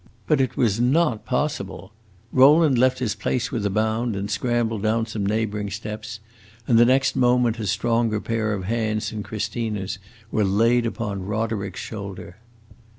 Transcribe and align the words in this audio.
But 0.25 0.41
it 0.41 0.57
was 0.57 0.79
not 0.79 1.25
possible! 1.25 1.91
Rowland 2.31 2.75
left 2.79 2.97
his 2.97 3.13
place 3.13 3.51
with 3.51 3.67
a 3.67 3.69
bound, 3.69 4.15
and 4.15 4.31
scrambled 4.31 4.81
down 4.81 5.05
some 5.05 5.23
neighboring 5.23 5.69
steps, 5.69 6.19
and 6.67 6.79
the 6.79 6.85
next 6.85 7.15
moment 7.15 7.59
a 7.59 7.67
stronger 7.67 8.19
pair 8.19 8.51
of 8.55 8.63
hands 8.63 9.11
than 9.11 9.21
Christina's 9.21 9.99
were 10.31 10.43
laid 10.43 10.87
upon 10.87 11.27
Roderick's 11.27 11.81
shoulder. 11.81 12.37